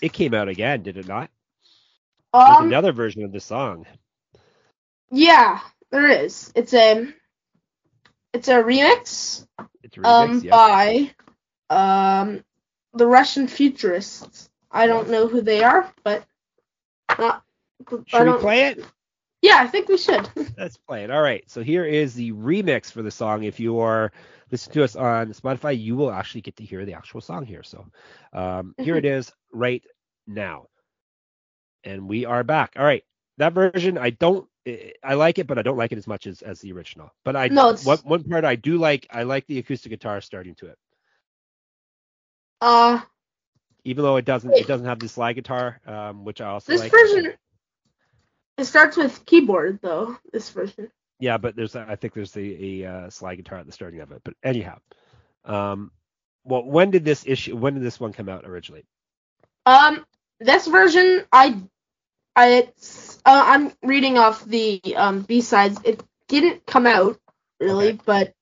[0.00, 1.30] it came out again, did it not?
[2.32, 3.86] There's um, another version of the song.
[5.10, 5.60] yeah,
[5.90, 6.52] there is.
[6.54, 7.08] It's a,
[8.32, 9.46] it's a remix.
[9.82, 10.50] It's a remix, um, yeah.
[10.50, 11.10] by
[11.70, 12.44] um,
[12.92, 14.50] the Russian futurists.
[14.70, 16.24] I don't know who they are, but
[17.18, 17.42] not.
[17.90, 18.84] I Should we play it?
[19.40, 20.28] Yeah, I think we should.
[20.58, 21.10] Let's play it.
[21.10, 21.48] All right.
[21.48, 23.44] So here is the remix for the song.
[23.44, 24.12] If you are
[24.50, 27.62] listening to us on Spotify, you will actually get to hear the actual song here.
[27.62, 27.86] So
[28.32, 29.82] um, here it is right
[30.26, 30.66] now.
[31.84, 32.72] And we are back.
[32.76, 33.04] All right.
[33.38, 36.26] That version, I don't, I- I like it, but I don't like it as much
[36.26, 37.12] as, as the original.
[37.24, 40.54] But I, No, one, one part I do like, I like the acoustic guitar starting
[40.56, 40.78] to it.
[42.60, 43.00] Uh,
[43.84, 46.80] Even though it doesn't, it doesn't have the slide guitar, um, which I also this
[46.80, 46.90] like.
[46.90, 47.32] version,
[48.58, 50.18] it starts with keyboard though.
[50.32, 50.90] This version.
[51.20, 54.10] Yeah, but there's I think there's a, a uh, slide guitar at the starting of
[54.10, 54.22] it.
[54.24, 54.78] But anyhow,
[55.44, 55.92] um,
[56.44, 57.56] well, when did this issue?
[57.56, 58.84] When did this one come out originally?
[59.66, 60.04] Um,
[60.40, 61.60] this version, I,
[62.36, 65.80] I, it's, uh, I'm reading off the um B sides.
[65.84, 67.18] It didn't come out
[67.60, 68.00] really, Okay.
[68.04, 68.34] but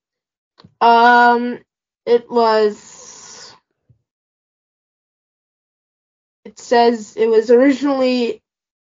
[0.81, 1.59] um,
[2.05, 3.55] it was.
[6.45, 8.43] It says it was originally.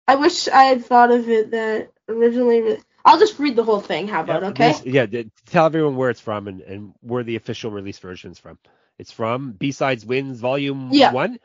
[0.08, 2.78] I wish I had thought of it that originally.
[3.04, 4.08] I'll just read the whole thing.
[4.08, 4.72] How about Yeah, okay?
[4.72, 8.40] this- yeah, tell everyone where it's from and, and where the official release version is
[8.40, 8.58] from.
[8.98, 11.12] It's from B Sides Wins Volume Yeah.
[11.12, 11.40] One,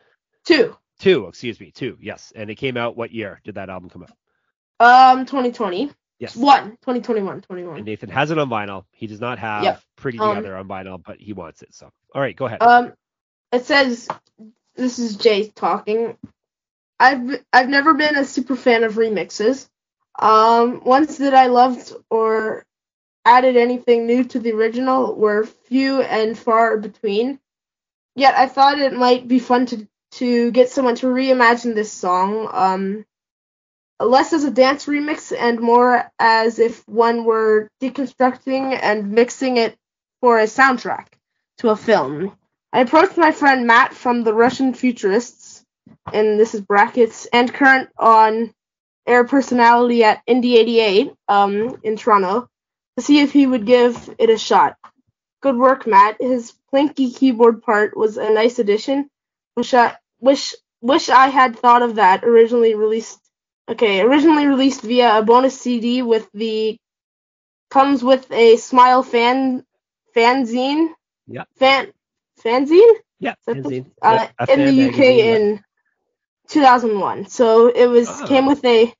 [0.44, 0.76] Two.
[1.00, 1.26] Two.
[1.26, 1.98] Excuse me, two.
[2.00, 2.96] Yes, and it came out.
[2.96, 5.16] What year did that album come out?
[5.18, 5.90] Um, 2020.
[6.18, 6.36] Yes.
[6.36, 6.72] One.
[6.82, 7.34] 2021.
[7.34, 7.84] And 21.
[7.84, 8.84] Nathan has it on vinyl.
[8.92, 9.80] He does not have Yep.
[9.96, 11.74] Pretty Um, Together on vinyl, but he wants it.
[11.74, 12.62] So, all right, go ahead.
[12.62, 12.92] Um,
[13.52, 14.06] it says
[14.76, 16.16] this is Jay talking.
[16.98, 19.68] I've I've never been a super fan of remixes.
[20.18, 22.66] Um, ones that I loved or
[23.24, 27.38] added anything new to the original were few and far between.
[28.14, 32.48] Yet I thought it might be fun to to get someone to reimagine this song.
[32.52, 33.04] Um,
[34.00, 39.76] less as a dance remix and more as if one were deconstructing and mixing it
[40.20, 41.06] for a soundtrack
[41.58, 42.32] to a film.
[42.72, 45.64] I approached my friend Matt from the Russian Futurists,
[46.12, 48.54] and this is brackets, and current on
[49.06, 52.48] air personality at Indie 88 um, in Toronto
[52.96, 54.76] to see if he would give it a shot.
[55.42, 56.16] Good work, Matt.
[56.20, 59.10] His plinky keyboard part was a nice addition.
[59.60, 63.20] Wish I wish wish I had thought of that originally released.
[63.68, 66.78] Okay, originally released via a bonus CD with the
[67.70, 69.64] comes with a smile fan
[70.16, 70.88] fanzine.
[71.26, 71.44] Yeah.
[71.56, 71.92] Fan
[72.42, 73.86] fanzine yeah, that the- fanzine.
[74.00, 75.64] uh, Yeah, in the UK magazine, in
[76.48, 77.26] 2001.
[77.28, 78.26] So it was Oh.
[78.26, 78.94] came with a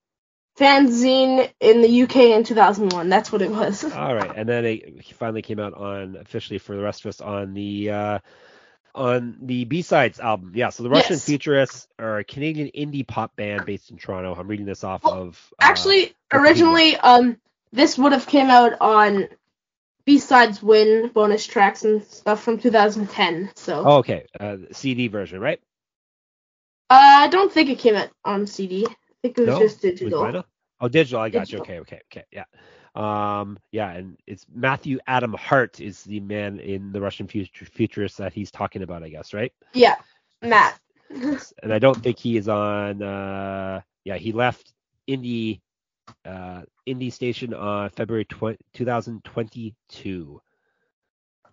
[0.59, 3.09] fanzine in the UK in 2001.
[3.09, 3.83] That's what it was.
[3.85, 7.23] All right, and then it finally came out on officially for the rest of us
[7.23, 8.19] on the uh,
[8.95, 10.53] on the B sides album.
[10.55, 11.25] Yeah, so the Russian Yes.
[11.25, 14.35] Futurists are a Canadian indie pop band based in Toronto.
[14.35, 17.37] I'm reading this off Well, of uh, Actually, originally, um,
[17.73, 19.29] this would have came out on
[20.05, 23.53] B-sides win bonus tracks and stuff from 2010.
[23.55, 25.61] So oh, okay, uh, CD version, right?
[26.89, 28.87] Uh, I don't think it came out on CD.
[28.87, 29.61] I think it was No?
[29.61, 30.45] just It was digital.
[30.81, 31.21] Oh, digital.
[31.21, 31.59] I got you.
[31.61, 32.25] Okay, okay, okay.
[32.33, 32.45] Yeah.
[32.95, 38.19] Um, yeah, and it's Matthew Adam Hart is the man in the Russian future, futurist
[38.19, 39.53] that he's talking about, I guess, right?
[39.73, 39.97] Yeah,
[40.43, 40.79] Matt.
[41.11, 43.03] And I don't think he is on.
[43.03, 44.73] Uh, yeah, he left
[45.09, 45.61] Indie,
[46.25, 50.41] uh, Indie Station on February 20, 2022.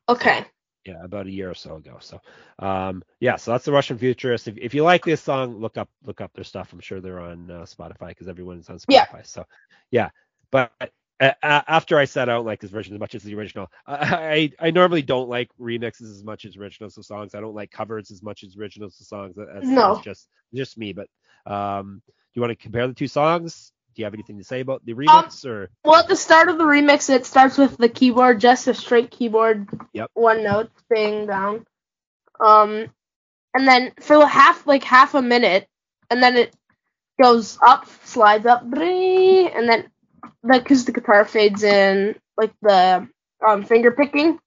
[0.10, 0.46] okay.
[0.86, 1.98] yeah, about a year or so ago.
[2.00, 2.22] So,
[2.60, 4.48] um, yeah, so that's the Russian Futurist.
[4.48, 6.72] If, if you like this song, look up look up their stuff.
[6.72, 8.88] I'm sure they're on uh, Spotify because everyone's on Spotify.
[8.90, 9.22] Yeah.
[9.24, 9.46] So,
[9.92, 10.10] yeah,
[10.52, 10.72] but
[11.20, 14.68] after I said I don't like this version as much as the original, I I,
[14.68, 17.36] I normally don't like remixes as much as originals of songs.
[17.36, 19.36] I don't like covers as much as originals of songs.
[19.36, 19.94] That's, No.
[19.96, 20.94] that's just just me.
[20.94, 21.08] But
[21.52, 23.72] um, do you want to compare the two songs?
[23.96, 25.70] Do you have anything to say about the remix or?
[25.84, 29.10] Well, at the start of the remix, it starts with the keyboard, just a straight
[29.10, 30.12] keyboard, Yep.
[30.14, 31.66] one note thing down.
[32.40, 32.90] Um,
[33.56, 35.68] and then for half, like half a minute,
[36.12, 36.56] and then it
[37.20, 39.90] goes up, slides up, and then
[40.44, 43.08] the guitar fades in, like the
[43.46, 44.40] um, finger picking,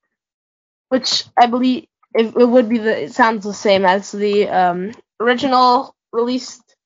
[0.89, 3.05] which I believe it, it would be the.
[3.05, 6.77] It sounds the same as the um, original released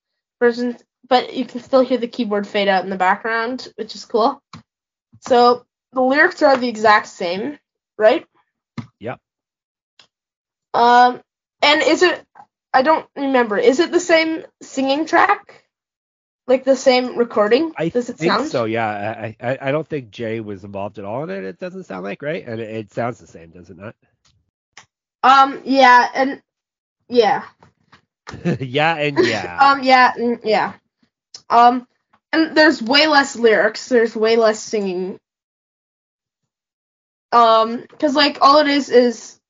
[0.41, 0.77] version,
[1.09, 4.43] but you can still hear the keyboard fade out in the background, which is cool.
[5.21, 7.59] So the lyrics are the exact same,
[7.97, 8.27] right?
[9.01, 9.19] Yep.
[10.75, 11.23] Um,
[11.63, 12.23] and is it?
[12.73, 13.57] I don't remember.
[13.57, 15.64] Is it the same singing track?
[16.47, 17.73] Like the same recording?
[17.77, 18.49] I Does it think sound?
[18.49, 18.65] so.
[18.67, 21.45] Yeah, I, I I don't think Jay was involved at all in it.
[21.45, 23.95] It doesn't sound like right, and it, it sounds the same, does it not?
[25.23, 26.43] Um, yeah, and
[27.09, 27.45] yeah.
[28.61, 29.59] yeah, and yeah.
[29.61, 30.75] Um, yeah, mm, yeah.
[31.49, 31.87] Um,
[32.33, 33.89] and there's way less lyrics.
[33.89, 35.19] There's way less singing.
[37.33, 39.41] Um, cause like all it is is,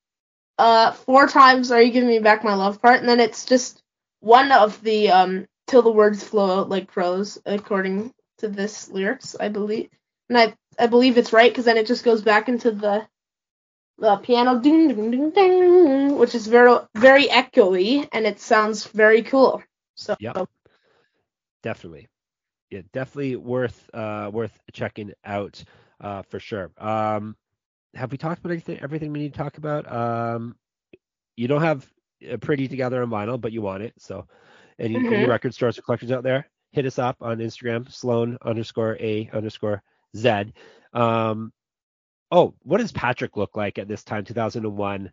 [0.57, 3.81] uh, four times "Are you giving me back my love" part, and then it's just
[4.21, 9.35] one of the um till the words flow out like prose, according to this lyrics,
[9.39, 9.89] I believe.
[10.29, 13.07] And I I believe it's right, cause then it just goes back into the
[13.97, 19.23] the piano ding ding ding ding, which is very very echoey, and it sounds very
[19.23, 19.63] cool.
[19.95, 20.15] So
[21.63, 22.07] definitely.
[22.69, 25.63] Yeah, definitely worth uh worth checking out
[26.01, 26.71] uh for sure.
[26.77, 27.35] Um
[27.93, 29.91] have we talked about anything everything we need to talk about?
[29.91, 30.55] Um
[31.37, 31.89] you don't have
[32.31, 33.93] uh, pretty together on vinyl, but you want it.
[33.99, 34.27] So
[34.79, 35.27] any, any Mhm.
[35.27, 39.81] record stores or collectors out there, hit us up on Instagram, Sloan underscore A underscore
[40.15, 40.53] Z.
[40.93, 41.51] Um
[42.31, 45.11] oh, what does Patrick look like at this time, 2001,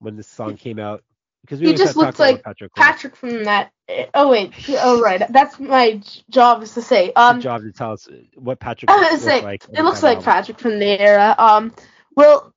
[0.00, 1.02] when this song came out?
[1.42, 2.74] Because we He just looks like Patrick.
[2.74, 3.70] Patrick from that.
[4.12, 4.52] Oh wait.
[4.70, 5.22] Oh right.
[5.30, 7.12] That's my job is to say.
[7.12, 9.64] Um, job to tell us what Patrick looks say like.
[9.72, 11.34] it looks like Patrick from the era.
[11.38, 11.72] Um,
[12.14, 12.52] well,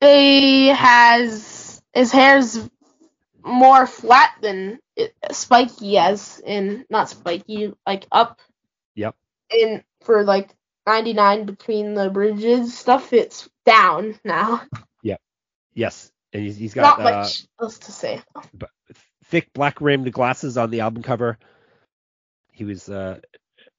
[0.00, 2.68] he has his hair's
[3.44, 8.40] more flat than it, spiky, as in not spiky, like up.
[8.94, 9.14] Yep.
[9.50, 10.54] And for like
[10.86, 14.62] 99 between the bridges stuff, it's down now.
[15.02, 15.20] Yep.
[15.74, 18.22] Yes, and he's, he's got not uh, much else to say.
[19.24, 21.38] thick black rimmed glasses on the album cover.
[22.52, 23.18] He was uh,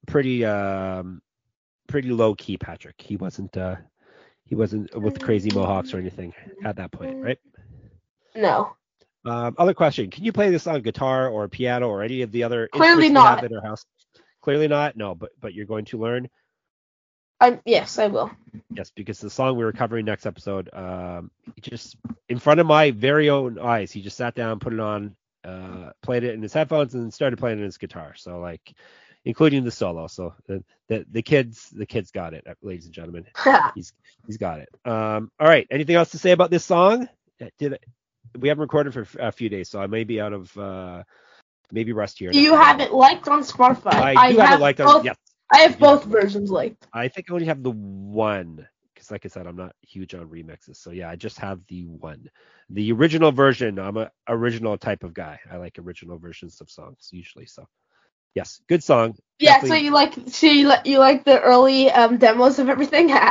[0.06, 1.22] pretty um,
[1.88, 2.96] pretty low key, Patrick.
[2.98, 3.76] He wasn't uh,
[4.44, 7.38] he wasn't with crazy mohawks or anything at that point, right?
[8.34, 8.76] No.
[9.24, 12.44] Um, other question: Can you play this on guitar or piano or any of the
[12.44, 13.44] other Clearly not.
[13.44, 13.84] in our house?
[14.42, 14.96] Clearly not.
[14.96, 16.28] No, but but you're going to learn.
[17.40, 18.30] I yes, I will.
[18.70, 21.96] Yes, because the song we were covering next episode, um, he just
[22.28, 25.90] in front of my very own eyes, he just sat down, put it on, uh,
[26.02, 28.14] played it in his headphones, and started playing it in his guitar.
[28.16, 28.74] So like,
[29.24, 30.06] including the solo.
[30.06, 33.26] So the the, the kids the kids got it, ladies and gentlemen.
[33.74, 33.92] He's
[34.26, 34.68] he's got it.
[34.84, 35.66] Um, all right.
[35.70, 37.08] Anything else to say about this song?
[37.40, 37.78] Uh, Did
[38.38, 41.02] we haven't recorded for a few days, so I may be out of uh,
[41.72, 42.32] maybe rest here.
[42.32, 43.94] Do you have it liked on Spotify?
[43.94, 44.94] I do have, it liked on.
[44.94, 45.16] both, Yes,
[45.50, 46.86] I have both have versions liked.
[46.92, 50.26] I think I only have the one because, like I said, I'm not huge on
[50.28, 50.76] remixes.
[50.76, 52.30] So yeah, I just have the one.
[52.70, 53.78] The original version.
[53.78, 55.40] I'm a original type of guy.
[55.50, 57.46] I like original versions of songs usually.
[57.46, 57.66] So
[58.34, 59.16] yes, good song.
[59.38, 63.10] Yeah, so you like so you like you like the early um demos of everything.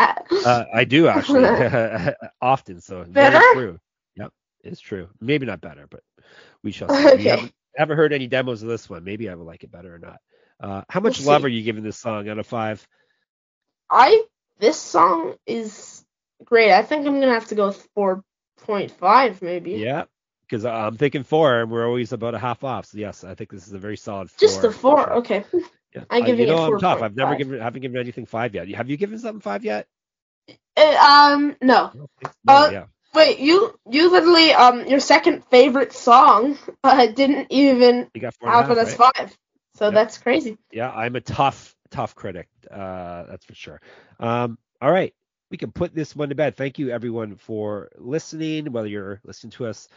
[0.45, 2.81] Uh, I do actually often.
[2.81, 3.39] So Better?
[3.39, 3.79] very true.
[4.63, 5.09] It's true.
[5.19, 6.01] Maybe not better, but
[6.63, 7.03] we shall see.
[7.03, 7.29] We Okay.
[7.29, 9.03] haven't, haven't heard any demos of this one.
[9.03, 10.19] Maybe I would like it better or not.
[10.59, 11.45] Uh, how much We'll love see.
[11.45, 12.85] are you giving this song out of five?
[13.89, 14.23] I
[14.59, 16.05] this song is
[16.45, 16.71] great.
[16.71, 18.23] I think I'm gonna have to go four
[18.61, 19.71] point five maybe.
[19.71, 20.05] Yeah,
[20.47, 22.85] because I'm thinking four, and we're always about a half off.
[22.85, 24.47] So yes, I think this is a very solid four.
[24.47, 24.97] Just a four.
[24.99, 25.13] sure.
[25.15, 25.45] Okay.
[25.95, 26.05] Yeah.
[26.09, 27.03] I'm Uh, giving you it know I'm tough.
[27.03, 28.67] I've never given haven't given anything five yet.
[28.69, 29.87] Have you given something five yet?
[30.75, 31.91] Uh, um no.
[32.25, 32.85] I No, Uh, yeah.
[33.13, 38.49] Wait, you you literally um your second favorite song uh, didn't even You got four
[38.49, 38.95] and a have it as right?
[38.95, 39.37] five.
[39.75, 39.91] So Yep.
[39.91, 40.57] that's crazy.
[40.71, 42.47] Yeah, I'm a tough, tough critic.
[42.69, 43.81] Uh, that's for sure.
[44.19, 45.13] Um, all right,
[45.51, 46.55] we can put this one to bed.
[46.55, 48.71] Thank you, everyone, for listening.
[48.71, 49.87] Whether you're listening to us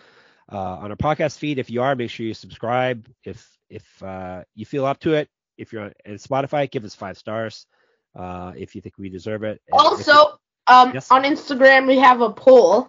[0.53, 3.07] uh, on our podcast feed, if you are, make sure you subscribe.
[3.25, 6.95] If if uh, you feel up to it, if you're on and Spotify, give us
[6.95, 7.67] five stars
[8.15, 9.61] uh, if you think we deserve it.
[9.69, 11.11] And you- Also, um, Yes.
[11.11, 12.89] on Instagram we have a poll.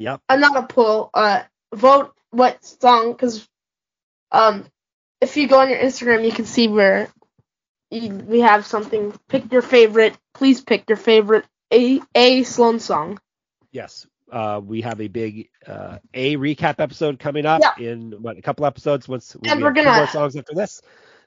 [0.00, 1.10] Yep, Uh, not a poll.
[1.14, 1.42] Uh,
[1.74, 3.48] vote what song because
[4.32, 4.66] um,
[5.20, 7.08] if you go on your Instagram, you can see where
[7.90, 9.12] you, we have something.
[9.28, 10.16] Pick your favorite.
[10.34, 13.20] Please pick your favorite a a Sloan song.
[13.72, 14.06] yes.
[14.32, 18.64] Uh, we have a big uh, a recap episode coming up in what a couple
[18.64, 19.08] episodes.
[19.08, 20.82] Once we And we're gonna- more songs after this,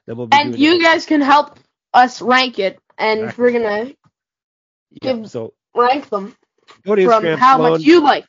[0.06, 1.58] then we'll be And you guys can help
[1.92, 3.44] us rank it, and Exactly.
[3.44, 3.94] we're gonna
[5.02, 6.34] Yeah, give- so rank them
[6.86, 8.28] go to from Instagram, how Sloan, much you like.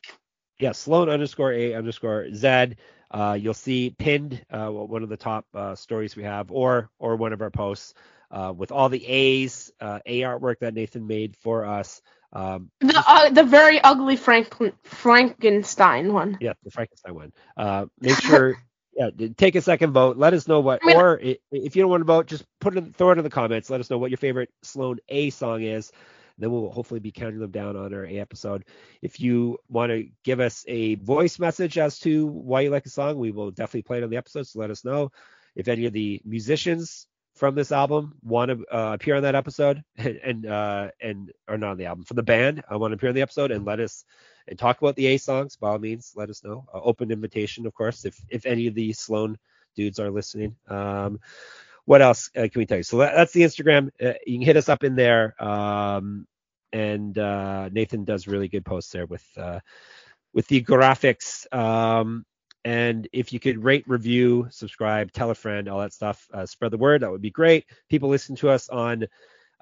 [0.58, 2.74] Yeah, Sloan underscore A underscore Z.
[3.10, 7.16] Uh, you'll see pinned uh, one of the top uh, stories we have, or or
[7.16, 7.94] one of our posts
[8.30, 12.00] uh, with all the A's, uh, A artwork that Nathan made for us.
[12.32, 16.38] Um, The uh, the very ugly Franklin Frankenstein one.
[16.40, 17.32] yeah, the Frankenstein one.
[17.56, 18.56] Uh, make sure,
[18.96, 20.16] yeah, take a second vote.
[20.16, 22.76] Let us know what, I mean- or if you don't want to vote, just put
[22.76, 23.70] it, throw it in the comments.
[23.70, 25.92] Let us know what your favorite Sloan A song is.
[26.38, 28.64] Then we'll hopefully be counting them down on our A episode.
[29.02, 32.90] If you want to give us a voice message as to why you like a
[32.90, 34.46] song, we will definitely play it on the episode.
[34.46, 35.10] So let us know.
[35.54, 39.82] If any of the musicians from this album want to uh, appear on that episode,
[39.96, 42.96] and and, uh, and or not on the album from the band, I want to
[42.96, 44.04] appear on the episode and let us
[44.48, 45.56] and talk about the A songs.
[45.56, 46.66] By all means, let us know.
[46.72, 49.38] Uh, open invitation, of course, if if any of the Sloan
[49.76, 50.56] dudes are listening.
[50.68, 51.20] Um,
[51.86, 52.82] what else uh, can we tell you?
[52.82, 53.90] So that, that's the Instagram.
[54.02, 55.42] Uh, you can hit us up in there.
[55.42, 56.26] Um,
[56.72, 59.60] and uh, Nathan does really good posts there with uh,
[60.34, 61.50] with the graphics.
[61.54, 62.26] Um,
[62.64, 66.72] and if you could rate, review, subscribe, tell a friend, all that stuff, uh, spread
[66.72, 67.02] the word.
[67.02, 67.64] That would be great.
[67.88, 69.06] People listen to us on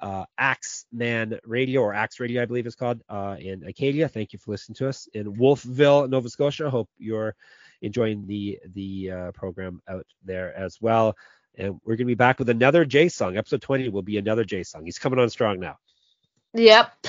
[0.00, 3.02] uh, Axeman Radio or Axe Radio, I believe it's called,
[3.38, 4.08] in Acadia.
[4.08, 6.70] Thank you for listening to us in Wolfville, Nova Scotia.
[6.70, 7.36] Hope you're
[7.82, 11.14] enjoying the the program out there as well.
[11.56, 13.36] And we're gonna be back with another Jay song.
[13.36, 14.84] Episode 20 will be another Jay song.
[14.84, 15.78] He's coming on strong now,
[16.54, 17.06] Yep.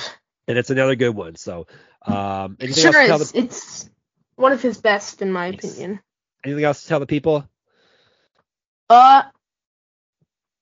[0.48, 1.34] and it's another good one.
[1.36, 1.66] So,
[2.02, 3.32] um, Sure to is.
[3.32, 3.90] the It's
[4.36, 5.64] one of his best, in my Yes.
[5.64, 6.00] opinion.
[6.44, 7.48] anything else to tell the people?
[8.88, 9.22] Uh,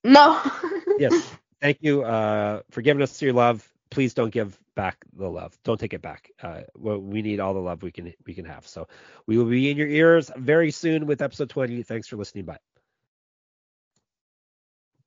[0.05, 0.41] no.
[0.99, 1.29] Yes.
[1.61, 3.69] Thank you uh, for giving us your love.
[3.91, 5.59] Please don't give back the love.
[5.65, 6.31] Don't take it back.
[6.41, 8.67] Uh, well, we need all the love we can we can have.
[8.67, 8.87] So
[9.27, 11.83] we will be in your ears very soon with episode 20.
[11.83, 12.45] Thanks for listening.
[12.45, 12.59] Bye.